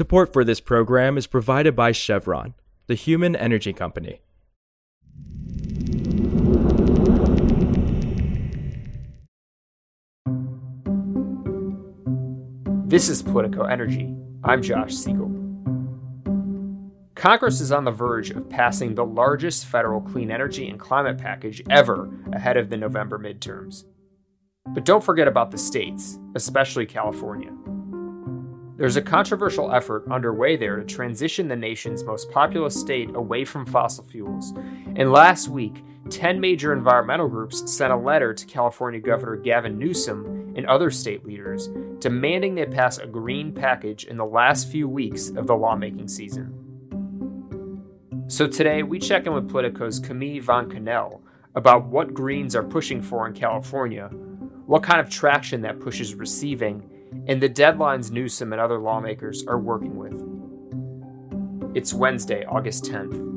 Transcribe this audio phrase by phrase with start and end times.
[0.00, 2.54] Support for this program is provided by Chevron,
[2.86, 4.22] the human energy company.
[12.86, 14.16] This is Politico Energy.
[14.42, 15.28] I'm Josh Siegel.
[17.14, 21.62] Congress is on the verge of passing the largest federal clean energy and climate package
[21.68, 23.84] ever ahead of the November midterms.
[24.66, 27.52] But don't forget about the states, especially California.
[28.80, 33.66] There's a controversial effort underway there to transition the nation's most populous state away from
[33.66, 34.54] fossil fuels.
[34.96, 40.54] And last week, 10 major environmental groups sent a letter to California Governor Gavin Newsom
[40.56, 45.28] and other state leaders demanding they pass a green package in the last few weeks
[45.28, 46.54] of the lawmaking season.
[48.28, 51.20] So today, we check in with Politico's Camille von Kaenel
[51.54, 54.06] about what Greens are pushing for in California,
[54.64, 56.90] what kind of traction that push is receiving,
[57.26, 60.20] and the deadlines Newsom and other lawmakers are working with.
[61.76, 63.30] It's Wednesday, August 10th.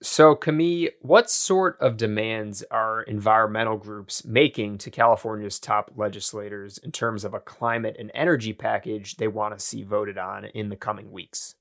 [0.00, 6.92] So, Camille, what sort of demands are environmental groups making to California's top legislators in
[6.92, 10.76] terms of a climate and energy package they want to see voted on in the
[10.76, 11.56] coming weeks?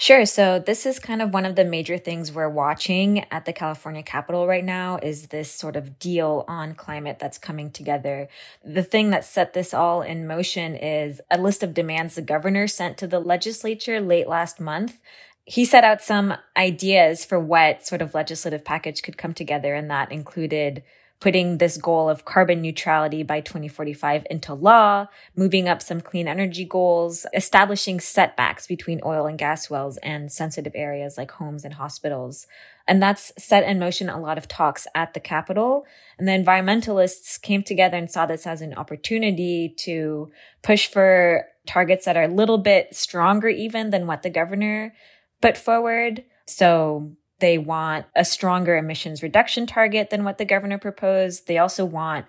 [0.00, 0.24] Sure.
[0.24, 4.02] So this is kind of one of the major things we're watching at the California
[4.02, 8.26] Capitol right now is this sort of deal on climate that's coming together.
[8.64, 12.66] The thing that set this all in motion is a list of demands the governor
[12.66, 15.02] sent to the legislature late last month.
[15.44, 19.90] He set out some ideas for what sort of legislative package could come together, and
[19.90, 20.82] that included
[21.20, 26.64] putting this goal of carbon neutrality by 2045 into law, moving up some clean energy
[26.64, 32.46] goals, establishing setbacks between oil and gas wells and sensitive areas like homes and hospitals.
[32.88, 35.84] And that's set in motion a lot of talks at the Capitol.
[36.18, 42.06] And the environmentalists came together and saw this as an opportunity to push for targets
[42.06, 44.94] that are a little bit stronger even than what the governor
[45.42, 46.24] put forward.
[46.46, 51.46] So they want a stronger emissions reduction target than what the governor proposed.
[51.46, 52.26] They also want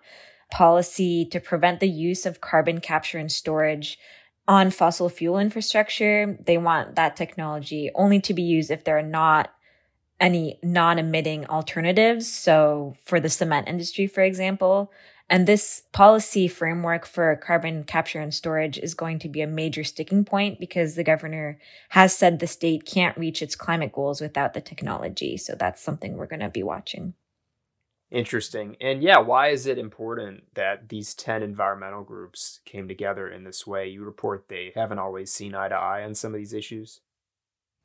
[0.51, 3.97] policy to prevent the use of carbon capture and storage
[4.47, 6.37] on fossil fuel infrastructure.
[6.45, 9.51] They want that technology only to be used if there are not
[10.19, 12.31] any non emitting alternatives.
[12.31, 14.91] So, for the cement industry, for example,
[15.31, 19.85] and this policy framework for carbon capture and storage is going to be a major
[19.85, 21.57] sticking point because the governor
[21.89, 25.37] has said the state can't reach its climate goals without the technology.
[25.37, 27.13] So that's something we're going to be watching.
[28.11, 28.75] Interesting.
[28.81, 33.65] And yeah, why is it important that these 10 environmental groups came together in this
[33.65, 33.87] way?
[33.87, 36.99] You report they haven't always seen eye to eye on some of these issues.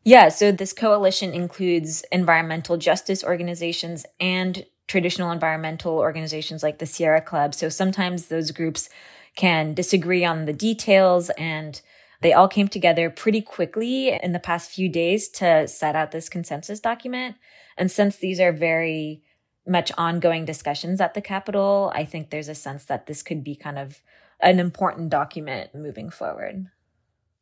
[0.02, 7.20] Yeah, so this coalition includes environmental justice organizations and traditional environmental organizations like the Sierra
[7.20, 7.54] Club.
[7.54, 8.88] So sometimes those groups
[9.34, 11.80] can disagree on the details and
[12.22, 16.28] they all came together pretty quickly in the past few days to set out this
[16.28, 17.36] consensus document.
[17.76, 19.22] And since these are very
[19.66, 23.54] much ongoing discussions at the Capitol, I think there's a sense that this could be
[23.56, 24.00] kind of
[24.40, 26.66] an important document moving forward.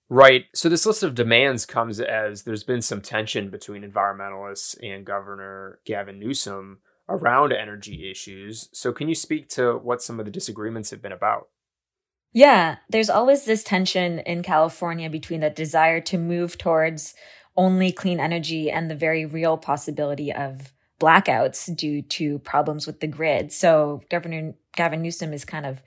[0.09, 0.47] Right.
[0.55, 5.81] So this list of demands comes as there's been some tension between environmentalists and Governor
[5.85, 6.79] Gavin Newsom
[7.09, 8.69] around energy issues.
[8.73, 11.49] So, can you speak to what some of the disagreements have been about?
[12.33, 17.15] Yeah, there's always this tension in California between the desire to move towards
[17.57, 23.07] only clean energy and the very real possibility of blackouts due to problems with the
[23.07, 23.53] grid.
[23.53, 25.83] So, Governor Gavin Newsom is kind of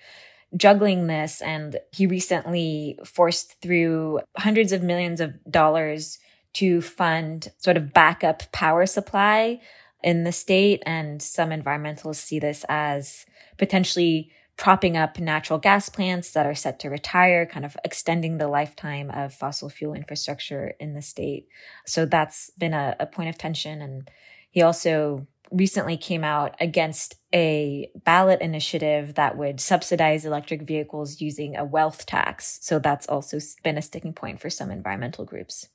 [0.55, 6.19] juggling this, and he recently forced through hundreds of millions of dollars
[6.53, 9.59] to fund sort of backup power supply
[10.07, 10.81] in the state.
[10.85, 13.25] And some environmentalists see this as
[13.57, 18.47] potentially propping up natural gas plants that are set to retire, kind of extending the
[18.47, 21.49] lifetime of fossil fuel infrastructure in the state.
[21.85, 23.81] So that's been a, a point of tension.
[23.81, 24.09] And
[24.49, 31.57] he also recently came out against a ballot initiative that would subsidize electric vehicles using
[31.57, 32.59] a wealth tax.
[32.61, 35.67] So that's also been a sticking point for some environmental groups.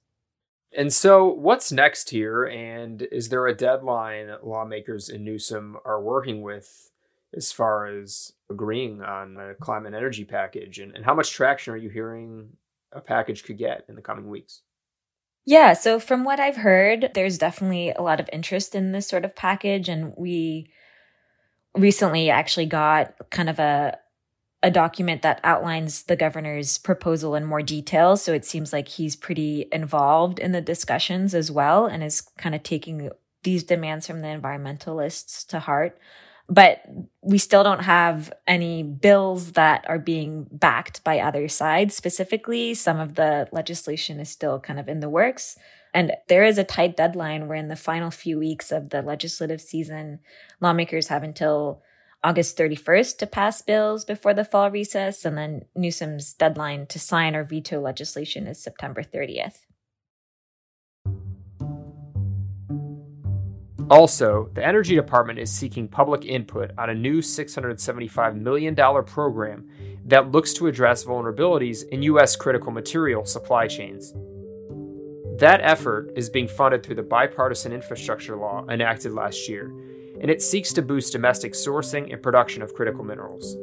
[0.77, 2.45] And so, what's next here?
[2.45, 6.91] And is there a deadline lawmakers in Newsom are working with
[7.37, 10.79] as far as agreeing on a climate energy package?
[10.79, 12.57] And, and how much traction are you hearing
[12.93, 14.63] a package could get in the coming weeks?
[15.45, 19.25] Yeah, so from what I've heard, there's definitely a lot of interest in this sort
[19.25, 19.89] of package.
[19.89, 20.71] And we
[21.75, 23.99] recently actually got kind of a,
[24.63, 28.17] a document that outlines the governor's proposal in more detail.
[28.17, 32.55] So it seems like he's pretty involved in the discussions as well and is kind
[32.55, 33.11] of taking
[33.43, 35.99] these demands from the environmentalists to heart.
[36.49, 36.83] but
[37.23, 42.75] we still don't have any bills that are being backed by other sides specifically.
[42.75, 45.57] Some of the legislation is still kind of in the works.
[45.95, 47.49] And there is a tight deadline.
[47.49, 50.21] We're in the final few weeks of the legislative season.
[50.61, 51.83] Lawmakers have until
[52.25, 55.25] August 31st to pass bills before the fall recess.
[55.25, 59.59] And then Newsom's deadline to sign or veto legislation is September 30th.
[63.91, 68.75] Also, the Energy Department is seeking public input on a new $675 million
[69.05, 69.69] program
[70.07, 72.35] that looks to address vulnerabilities in U.S.
[72.35, 74.15] critical material supply chains.
[75.39, 79.75] That effort is being funded through the bipartisan infrastructure law enacted last year,
[80.21, 83.57] and it seeks to boost domestic sourcing and production of critical minerals.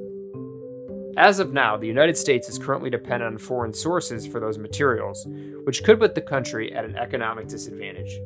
[1.17, 5.27] As of now, the United States is currently dependent on foreign sources for those materials,
[5.63, 8.19] which could put the country at an economic disadvantage.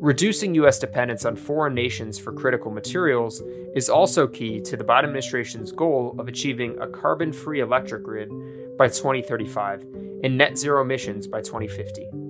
[0.00, 0.78] Reducing U.S.
[0.78, 3.42] dependence on foreign nations for critical materials
[3.74, 8.30] is also key to the Biden administration's goal of achieving a carbon free electric grid
[8.78, 9.82] by 2035
[10.24, 12.29] and net zero emissions by 2050.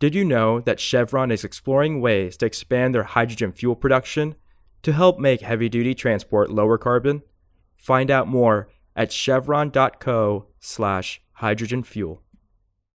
[0.00, 4.34] Did you know that Chevron is exploring ways to expand their hydrogen fuel production
[4.80, 7.20] to help make heavy duty transport lower carbon?
[7.76, 12.22] Find out more at chevron.co slash hydrogen fuel.